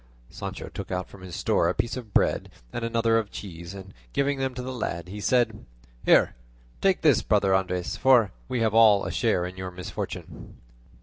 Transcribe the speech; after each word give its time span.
Sancho 0.31 0.67
took 0.67 0.89
out 0.91 1.07
from 1.09 1.21
his 1.21 1.35
store 1.35 1.69
a 1.69 1.75
piece 1.75 1.95
of 1.95 2.11
bread 2.11 2.49
and 2.73 2.83
another 2.83 3.19
of 3.19 3.29
cheese, 3.29 3.75
and 3.75 3.93
giving 4.13 4.39
them 4.39 4.55
to 4.55 4.63
the 4.63 4.73
lad 4.73 5.09
he 5.09 5.21
said, 5.21 5.63
"Here, 6.03 6.33
take 6.81 7.01
this, 7.01 7.21
brother 7.21 7.53
Andres, 7.53 7.97
for 7.97 8.31
we 8.49 8.61
have 8.61 8.73
all 8.73 9.01
of 9.01 9.09
us 9.09 9.13
a 9.13 9.15
share 9.17 9.45
in 9.45 9.57
your 9.57 9.69
misfortune." 9.69 10.55